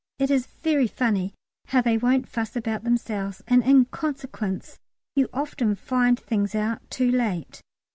It 0.17 0.31
is 0.31 0.47
very 0.47 0.87
funny 0.87 1.35
how 1.67 1.81
they 1.83 1.95
won't 1.95 2.27
fuss 2.27 2.55
about 2.55 2.83
themselves, 2.83 3.43
and 3.47 3.61
in 3.61 3.85
consequence 3.85 4.79
you 5.15 5.29
often 5.31 5.75
find 5.75 6.19
things 6.19 6.55
out 6.55 6.81
too 6.89 7.11
late. 7.11 7.61